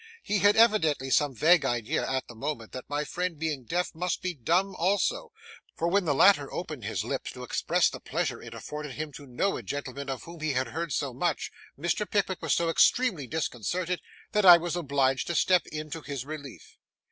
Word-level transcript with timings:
He 0.23 0.39
had 0.39 0.55
evidently 0.55 1.11
some 1.11 1.35
vague 1.35 1.63
idea, 1.63 2.03
at 2.09 2.27
the 2.27 2.33
moment, 2.33 2.71
that 2.71 2.89
my 2.89 3.03
friend 3.03 3.37
being 3.37 3.65
deaf 3.65 3.93
must 3.93 4.23
be 4.23 4.33
dumb 4.33 4.75
also; 4.79 5.31
for 5.75 5.87
when 5.89 6.05
the 6.05 6.15
latter 6.15 6.51
opened 6.51 6.85
his 6.85 7.03
lips 7.03 7.31
to 7.33 7.43
express 7.43 7.87
the 7.87 7.99
pleasure 7.99 8.41
it 8.41 8.55
afforded 8.55 8.93
him 8.93 9.11
to 9.11 9.27
know 9.27 9.57
a 9.57 9.61
gentleman 9.61 10.09
of 10.09 10.23
whom 10.23 10.39
he 10.39 10.53
had 10.53 10.69
heard 10.69 10.91
so 10.91 11.13
much, 11.13 11.51
Mr. 11.79 12.09
Pickwick 12.09 12.41
was 12.41 12.55
so 12.55 12.67
extremely 12.67 13.27
disconcerted, 13.27 14.01
that 14.31 14.43
I 14.43 14.57
was 14.57 14.75
obliged 14.75 15.27
to 15.27 15.35
step 15.35 15.67
in 15.67 15.91
to 15.91 16.01
his 16.01 16.25
relief. 16.25 16.79